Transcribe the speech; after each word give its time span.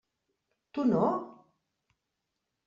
Tu 0.71 0.85
no? 0.93 1.03